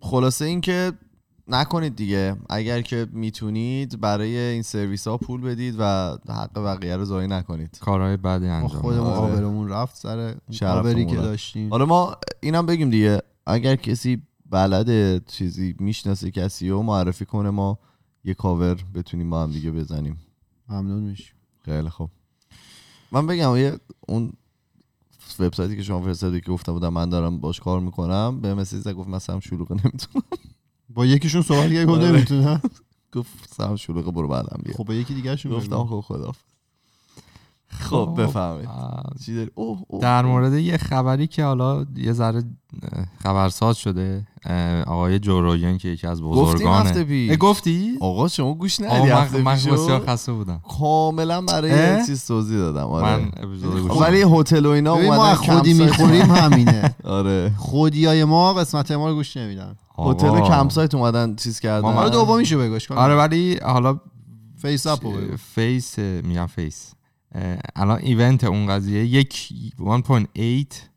[0.00, 0.92] خلاصه اینکه
[1.48, 2.36] نکنید دیگه.
[2.50, 5.84] اگر که می‌تونید برای این سرویس ها پول بدید و
[6.28, 7.78] حق بقیه رو ضایع نکنید.
[7.80, 9.32] کارهای بعدی انجام خودمون آره.
[9.32, 11.24] آبرمون رفت سر آبری که رفت.
[11.24, 11.70] داشتیم.
[11.70, 13.22] حالا ما اینم بگیم دیگه.
[13.46, 17.78] اگر کسی بلده چیزی می‌شناسه کسی و معرفی کنه ما
[18.24, 20.18] یه کاور بتونیم با هم دیگه بزنیم.
[20.68, 21.34] ممنون میشیم.
[21.64, 22.10] خیلی خوب.
[23.12, 23.78] من بگم یه
[24.08, 24.32] اون
[25.38, 28.92] وبسایتی که شما فرستادی که گفتم بودم من دارم باش کار می‌کنم به مسیج زد
[28.92, 30.24] گفت من سم شلوغه نمی‌تونم.
[30.88, 32.10] با یکیشون صحبت کرد گفت آره.
[32.10, 32.60] نمی‌تونم.
[33.12, 34.74] گفت سم شلوغه برو بعدم بیا.
[34.76, 36.32] خب با یکی دیگه شون گفتم خب خدا
[37.68, 40.02] خب بفهمید آه، چی داری؟ اوه اوه.
[40.02, 42.42] در مورد یه خبری که حالا یه ذره
[43.22, 44.26] خبرساز شده
[44.86, 47.30] آقای جوروگن که یکی از بزرگانه هفته پیش.
[47.30, 50.60] اه، گفتی؟ آقا شما گوش ندی هفته من؟ بسیار خسته بودم.
[50.78, 53.16] کاملا برای؟ یه چیز توضیح دادم آره.
[53.16, 53.30] من
[53.88, 56.94] خب، ولی هتل و اینا ما خودی می‌خوریم همینه.
[57.04, 57.52] آره.
[57.56, 59.76] خودیای ما قسمت ما رو گوش نمیدن.
[59.98, 60.40] هتل.
[60.40, 61.80] کمپ سایت اومدن چیز کردن.
[61.88, 64.00] ما- حالا دومیشو بگوش کن آره ولی حالا
[64.62, 65.36] فیس اپ رو بگو.
[65.36, 66.92] فیس میگم فیس
[67.76, 69.04] الان ایونت اون قضیه.
[69.04, 70.91] یک 1.8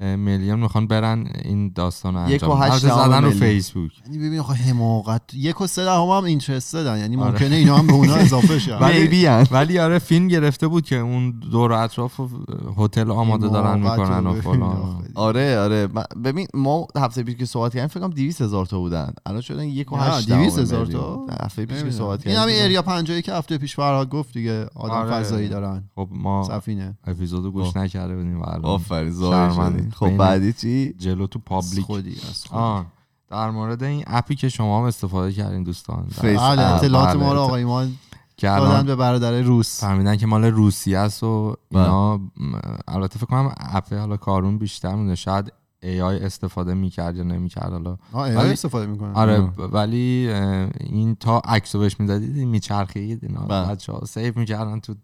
[0.00, 3.08] میلیون می‌خوان برن این داستان رو یک و انجام بدن.
[3.08, 3.30] زدن رو.
[3.30, 7.30] فیسبوک یعنی ببین آخه حماقت یک و سه دهم هم اینترست دادن یعنی آره.
[7.30, 9.48] ممکنه اینا هم به اونا اضافه شن ولی-.
[9.50, 12.28] ولی آره فیلم گرفته بود که اون دور و اطراف و
[12.76, 15.04] هتل آماده دارن می‌کنن و ببین فلان.
[15.14, 15.86] آره آره
[16.24, 19.64] ببین ما هفته پیش که صحبت کردیم فکر کنم 200 هزار تا بودن الان شدن
[19.64, 20.86] یک و هشت 200 دهم هزار.
[20.86, 21.90] تا؟ هفته پیش که.
[21.90, 25.10] صحبت این کردیم همین اریا پنجایی که هفته پیش فرهاد گفت دیگه آدم آره.
[25.10, 27.78] فضایی دارن خب ما سفینه اپیزودو گوش خب.
[27.78, 31.84] نکرده بودیم آفرین خب بعدی چی؟ جلو تو پابلیک.
[31.84, 32.60] خودی از خودی.
[32.60, 32.86] آه.
[33.30, 36.06] در مورد این اپی که شما هم استفاده کردین دوستان.
[36.22, 36.74] بله اپ.
[36.74, 37.26] اطلاعات بله.
[37.26, 37.86] ما رو آقای ما
[38.36, 39.80] که دادن به برادر روس.
[39.80, 42.22] فهمیدن که مال روسیه است و اینا م،
[42.88, 45.14] البته فکر کنم اپ حالا کارون بیشتر مونده.
[45.14, 47.96] شاید AI استفاده می‌کرد یا نمی‌کرد حالا.
[48.12, 50.30] آه ای ولی- استفاده می‌کنن آره ولی
[50.80, 53.40] این تا عکسو بهش می‌دادید میچرخید اینا.
[53.40, 53.66] بله.
[53.68, 54.94] بچه ها save می‌کردن تو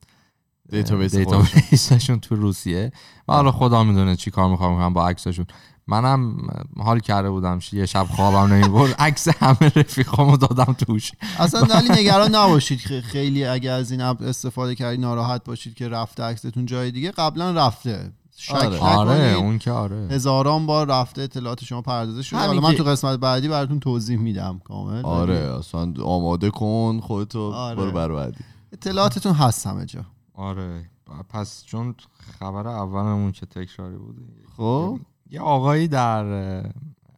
[0.70, 2.92] database database شون تو روسیه.
[3.28, 5.46] و حالا خدا می‌دونه چی کار می‌خوام کنم با عکسشون
[5.88, 6.36] منم
[6.78, 8.94] حال کرده بودم یه شب خوابم نمی‌برد.
[8.98, 11.12] عکس همه رفیقامو دادم توش.
[11.38, 16.22] اصلا ولی نگران نباشید خیلی اگه از این اپ استفاده کردید ناراحت باشید که رفته
[16.22, 18.12] عکستون جای دیگه قبلا رفته.
[18.38, 18.78] شک آره.
[18.78, 20.08] آره اون که آره.
[20.10, 22.38] هزاران بار رفته اطلاعات شما پردازه شده.
[22.38, 25.04] حالا من تو قسمت بعدی براتون توضیح میدم کامل.
[25.04, 27.52] آره اصلا آماده کن خودتو.
[27.52, 27.76] آره.
[27.76, 28.38] برو بر بعدی.
[28.72, 30.04] اطلاعاتتون هست همه جا.
[30.36, 30.90] آره.
[31.28, 31.94] پس چون
[32.38, 34.16] خبر اولمون که تکراری بود
[34.56, 36.24] خب؟ یه آقایی در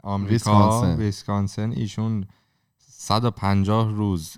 [0.02, 1.70] آمریکا ویسکانسن.
[1.70, 2.26] ایشون
[2.88, 4.36] 150 روز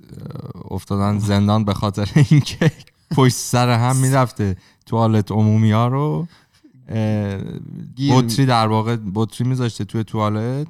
[0.71, 2.73] افتادن زندان به خاطر اینکه
[3.17, 4.57] پشت سر هم می‌رفته.
[4.87, 6.27] توالت عمومی ها رو
[8.11, 10.67] بطری در واقع بطری میذاشته توی توالت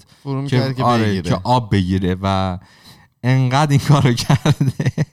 [0.48, 2.58] که, آره که آب بگیره و
[3.22, 5.06] انقدر این کارو کرده.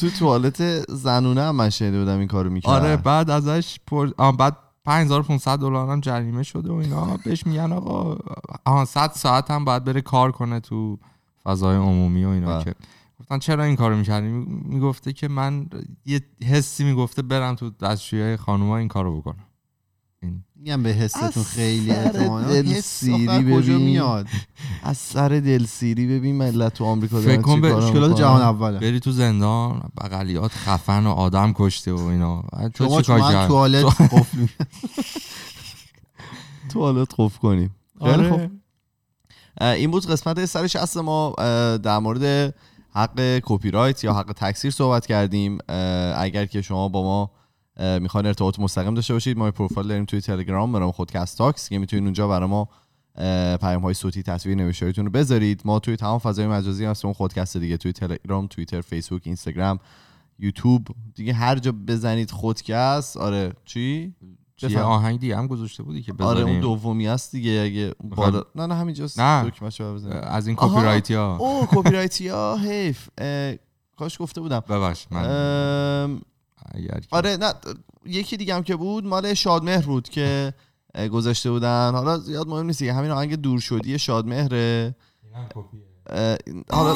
[0.00, 2.70] تو توالت زنونه هم من شنیده بودم این کارو می‌کرد.
[2.72, 4.10] آره بعد ازش پر...
[4.18, 7.16] آه، بعد 5500 دلار هم جریمه شده و اینا.
[7.24, 8.18] بهش میگن آقا
[8.64, 10.98] آها 100 ساعت هم باید بره کار کنه تو
[11.44, 12.64] فضای عمومی و اینا بله.
[12.64, 12.74] که.
[13.20, 14.28] گفتن چرا این کارو می‌کردی؟
[14.64, 15.66] می‌گفته که من
[16.06, 19.44] یه حسی می‌گفته برم تو دستشویی خانوما این کارو بکنم.
[20.56, 22.48] میگم به حستون خیلی اعتماد.
[22.48, 23.40] دل سیری کجا
[23.74, 23.76] ببین.
[23.76, 24.26] میاد؟
[24.82, 28.16] از سر دلسیری ببین ملت تو آمریکا فکر دارن کن به مشکلات.
[28.18, 28.78] جهان اوله.
[28.78, 32.42] بری تو زندان بغلیات خفن و آدم کشته و اینا.
[32.74, 34.48] تو شما چیکار چون؟ توالت قفل می-
[36.72, 37.76] توالت قفل کنیم.
[37.98, 38.30] خیلی آره.
[38.30, 38.50] خوب.
[39.60, 41.34] این بود قسمت سر شست ما.
[41.38, 42.54] اه، در مورد
[42.94, 45.58] حق کپی رایت یا حق تکثیر صحبت کردیم.
[46.16, 47.30] اگر که شما با ما
[47.80, 51.68] اه، می‌خواین ارتباط مستقیم داشته باشید ما پروفایل داریم توی تلگرام به نام خودکست تاکس
[51.68, 52.68] که می‌تونید اونجا برای ما
[53.60, 55.62] پیام های صوتی تصویر نوشتاریتون رو بذارید.
[55.64, 59.78] ما توی تمام فضای مجازی هستیم اون خودکست دیگه توی تلگرام توییتر فیسبوک اینستاگرام
[60.38, 60.88] یوتیوب.
[61.14, 64.14] دیگه هر جا بزنید خودکست آره چی؟
[64.62, 64.84] یه بفهم.
[64.84, 68.66] آهنگ دیگه هم گذاشته بودی که آره بذاریم اون دومی هست دیگه اگه بالا نه
[68.66, 69.20] نه همینجاست.
[69.20, 69.52] نه.
[70.22, 70.56] از این.
[70.56, 73.08] کپی رایتی ها اوه کپی رایتی ها حیف
[73.96, 74.60] کاش گفته بودم.
[74.68, 76.20] ببخش من
[76.74, 77.54] اگر که- آره نه
[78.06, 80.54] یکی دیگه هم که بود مال شادمهر بود که
[81.12, 81.92] گذاشته بودن.
[81.94, 84.94] حالا زیاد مهم نیست دیگه همین آهنگ دور شدی شادمهره.
[86.70, 86.94] حالا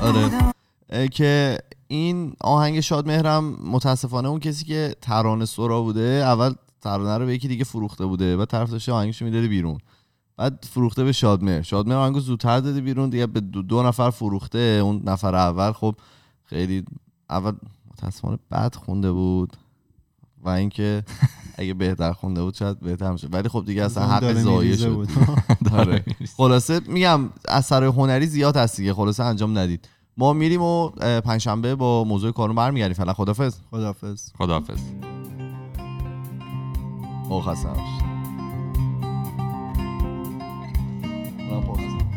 [0.00, 1.08] آره.
[1.08, 1.58] که
[1.88, 7.48] این آهنگ شادمهرم متاسفانه اون کسی که ترانه سرا بوده اول ترانه رو به یکی
[7.48, 9.78] دیگه فروخته بوده بعد طرف داشته آهنگشو می‌داده بیرون.
[10.38, 11.62] بعد فروخته به شادمهر.
[11.62, 15.94] شادمهر آهنگو زودتر داده بیرون دیگه به دو, دو نفر فروخته اون نفر اول خب
[16.44, 16.84] خیلی
[17.30, 17.52] اول
[17.92, 19.56] متاسفانه بد خونده بود
[20.42, 21.04] و اینکه
[21.58, 24.94] اگه بهتر خونده بود شاید بهتر میشه ولی خب دیگه اصلا حق داره میریزه شد.
[24.94, 25.08] بود.
[25.78, 26.04] آره.
[26.36, 28.94] خلاصه میگم اثر هنری زیاد هست دیگه.
[28.94, 29.88] خلاصه انجام ندید.
[30.16, 30.88] ما میریم و
[31.20, 32.94] پنجشنبه با موضوع کارون برمیگردیم.
[32.94, 33.56] فعلا خدافظ.
[33.70, 34.30] خدافظ.
[34.38, 34.80] خداحافظ
[37.30, 38.17] او.
[41.50, 42.07] Um abraço.